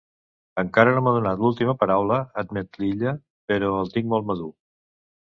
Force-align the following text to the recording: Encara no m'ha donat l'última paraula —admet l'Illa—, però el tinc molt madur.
Encara 0.59 0.93
no 0.93 1.01
m'ha 1.07 1.11
donat 1.17 1.41
l'última 1.43 1.75
paraula 1.83 2.17
—admet 2.43 2.79
l'Illa—, 2.83 3.13
però 3.53 3.69
el 3.83 3.93
tinc 3.97 4.09
molt 4.15 4.27
madur. 4.31 4.49